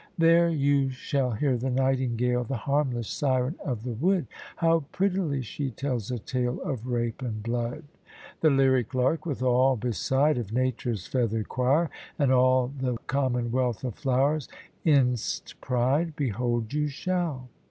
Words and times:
There 0.17 0.49
you 0.49 0.89
shall 0.89 1.29
hear 1.33 1.57
the 1.57 1.69
nightingale, 1.69 2.43
The 2.43 2.55
harmless 2.65 3.07
syren 3.07 3.53
of 3.63 3.83
the 3.83 3.93
wood, 3.93 4.25
How 4.55 4.79
prettily 4.91 5.43
she 5.43 5.69
tells 5.69 6.09
a 6.09 6.17
tale 6.17 6.59
Of 6.63 6.87
rape 6.87 7.21
and 7.21 7.43
blood. 7.43 7.83
The 8.39 8.49
lyric 8.49 8.95
lark, 8.95 9.27
with 9.27 9.43
all 9.43 9.75
beside 9.75 10.39
Of 10.39 10.51
Nature's 10.51 11.05
feather'd 11.05 11.49
quire, 11.49 11.91
and 12.17 12.31
all 12.31 12.73
The 12.75 12.95
commonwealth 13.05 13.83
of 13.83 13.93
flowers 13.93 14.49
in 14.83 15.13
'ts 15.17 15.53
pride 15.61 16.15
Behold 16.15 16.73
you 16.73 16.87
shall. 16.87 17.49